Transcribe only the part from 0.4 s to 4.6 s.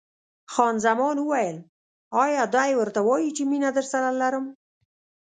خان زمان وویل: ایا دی ورته وایي چې مینه درسره لرم؟